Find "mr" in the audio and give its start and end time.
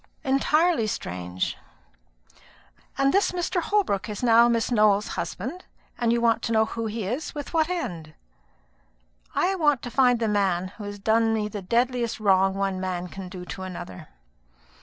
3.33-3.61